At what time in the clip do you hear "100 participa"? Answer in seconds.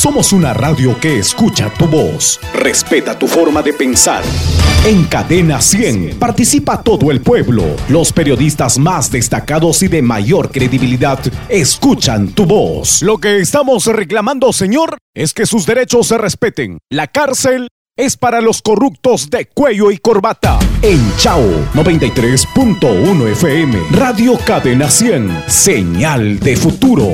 5.60-6.82